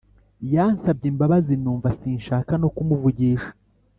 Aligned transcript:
Yansabye 0.53 1.05
imbabazi 1.11 1.53
numva 1.61 1.87
sinshaka 1.99 2.51
no 2.61 2.69
kumuvugisha 2.75 3.49